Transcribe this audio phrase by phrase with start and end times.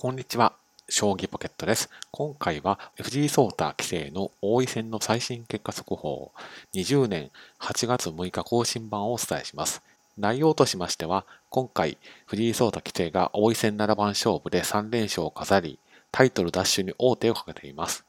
[0.00, 0.54] こんにちは。
[0.88, 1.90] 将棋ポケットです。
[2.10, 6.32] 今回は藤井聡太棋聖の王位戦の最新結果速報
[6.72, 9.82] 20年8月6日更新版をお伝えします。
[10.16, 15.78] 内容としましては、今回藤井聡太棋聖が王位戦7番勝負で3連勝を飾り、
[16.10, 18.06] タイトル奪取に王手をかけています。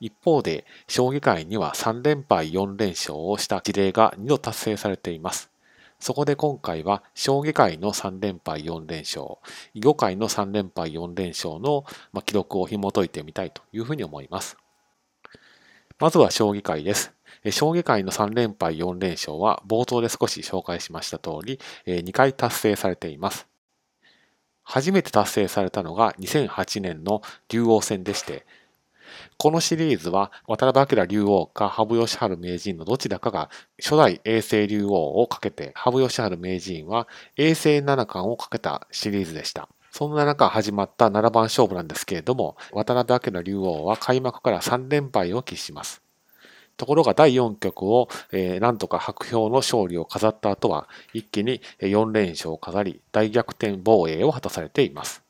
[0.00, 5.48] 一方で、将棋界には3連敗4連勝をした事例が2度達成されています。
[6.00, 9.36] そこで今回は将棋界の3連敗4連勝、
[9.74, 11.84] 囲碁界の3連敗4連勝の
[12.24, 14.56] 記録を紐解いてみたいというふうに思います。
[15.98, 17.12] まずは将棋界です。
[17.50, 23.46] 将棋界の3連敗4連勝は冒頭で少し紹介しました通り、2回達成されています。
[24.62, 28.46] 初めて達成されたのが2008年の竜王戦でして、
[29.42, 33.48] このシリーズは渡辺明竜王か羽生善治名人のどちらかが
[33.82, 37.08] 初代永世竜王をかけて、羽生善治名人は
[37.38, 39.70] 永世七冠をかけたシリーズでした。
[39.92, 46.02] そんな中始まった7番勝負なんですけれども、渡辺明竜王は開幕から3連敗を喫します。
[46.76, 55.22] ところが第4局を、えー、なんとか白氷の勝利を飾った後は、一気に4連勝を飾り、大逆転防衛を果たされています。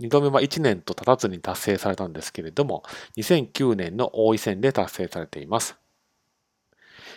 [0.00, 2.82] 2度目は1年と経たずに達成されたんですけれども、
[3.16, 5.76] 2009年の王位戦で達成されています。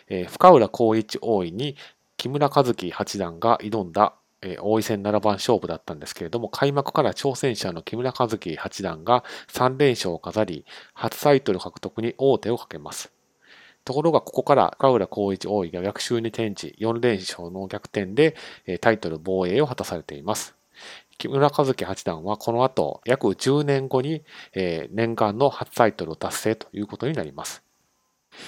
[0.08, 1.75] えー、深浦光一王位に
[2.17, 13.11] 木村和樹八段が挑んだ、えー、王位戦7番勝負だったんですけれども、開幕から挑戦者の木村和樹八段が3連勝を飾り、初タイトル獲得に王手をかけます。
[13.83, 18.35] ところがここから深浦光一王位が逆襲に転じ4連勝の逆転で
[18.81, 20.55] タイトル防衛を果たされています。
[21.20, 27.62] 木村和樹八段はこの後約10年後に、えー、念願の初タイトルを達成ということになります。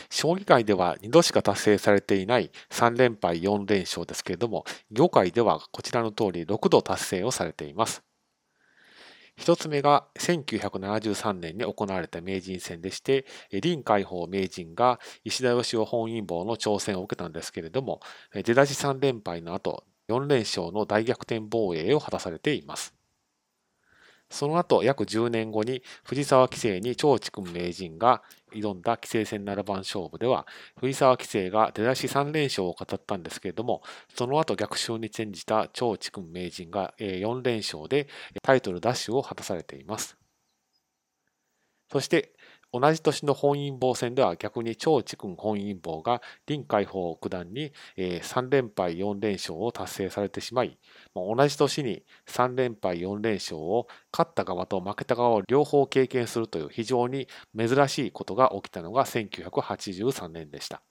[0.09, 8.03] 将棋界では2度しか達成されていない3連敗4連勝ですけれども、業界ではこちらの通り6度達成をされています。
[9.35, 17.99] 一つ目が1973年に行われた名人戦でして、林海峰名人が石田義雄本因坊の挑戦を受けたんですけれども、
[18.33, 22.93] 出だし3連敗の後、4連勝の大逆転防衛を果たされています。
[24.29, 28.23] その後、約10年後に藤沢棋聖に長竹名人が
[28.53, 30.47] 挑んだ棋聖戦7番勝負では、
[30.79, 33.83] 藤沢棋聖が出だし3連勝を語ったんですけれども、
[34.15, 38.07] その後逆襲に転じた長竹名人が4連勝で
[38.41, 40.17] タイトル奪取を果たされています。
[41.91, 42.33] そして、
[42.73, 50.77] 同じ年の本因坊戦では逆に張智君本因坊が林海峰九段に3連敗4連勝を達成されてしまい、
[51.13, 57.27] 同じ年に3連敗4連勝を勝った側と負けた側を両方経験するという非常に
[57.57, 60.81] 珍しいことが起きたのが1983年でした。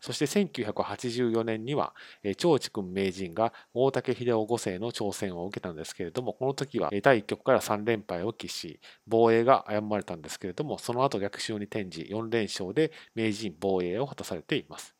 [0.00, 1.94] そして1984年には、
[2.36, 14.94] 長智君名人が大竹秀夫5世の挑戦を受けたんですけれども、この時は第1局から3連敗を喫し、防衛が誤まれたんですけれども、その後逆襲に転じ4連勝で名人防衛を果たされています。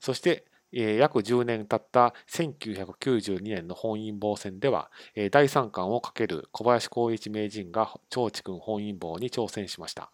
[0.00, 4.90] そして、約10年経った1992年の本因坊戦では、
[5.30, 10.10] 第3巻をかける小林光一名人が長智君本因坊に挑戦しました。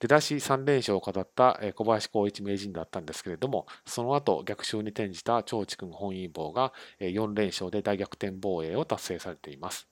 [0.00, 9.88] 出だし3連勝を飾った小林光一名人だったんですけれども、その後逆襲に転じた長智君本因坊が4連勝で大逆転防衛を達成されています。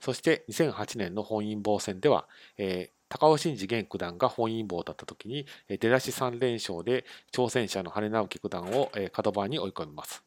[0.00, 2.26] そして2008年の本因坊戦では、
[2.56, 10.24] えー、高尾真治現九段が本因坊だった時に出だし3連勝で挑戦者の羽根直樹九段を角番に追い込みます。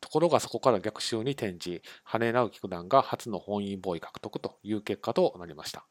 [0.00, 5.84] ところがそこから逆襲に転じ、羽根直樹九段が初の本因坊位獲得という結果となりました。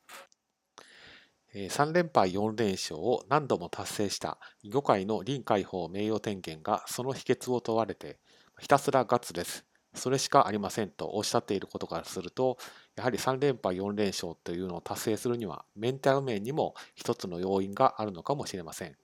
[1.54, 8.20] 3連敗4連勝を何度も達成した囲碁界の臨海峰名誉天元がその秘訣を問われて
[8.60, 9.66] ひたすらガッツです。
[9.96, 12.60] それしかありませんとおっしゃっていることからすると
[12.96, 18.96] やはり3連敗4連勝というのを達成するにはメンタル面にも一つの要因があるのかもしれません。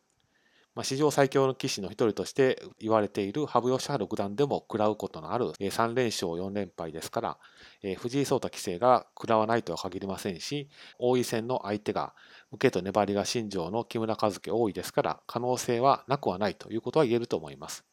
[0.75, 7.37] まあ、史上最強の棋士の一人として言われている羽生善治九段でも食らうことのある3連勝4連敗ですから、
[7.97, 10.67] 藤井聡太棋聖が食らわないとは限りませんし、
[10.99, 12.13] 王位戦の相手が
[12.51, 17.85] 受けと粘りが新庄の木村和樹多いですから、可能性はなくはないということは言えると思います。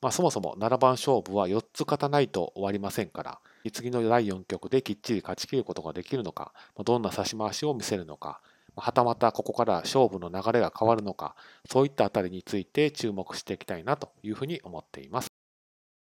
[0.00, 3.40] まあ、そもそも7番勝負は4つ勝たないと終わりませんから、
[3.72, 6.52] 次の第4局できっちり勝ち切ることができるのか、
[6.84, 8.40] どんな指し回しを見せるのか、
[8.76, 11.34] はたまたここから勝負の流れが変わるのか、
[11.70, 15.31] そういったあたりについて注目していきたいなというふうに思っています。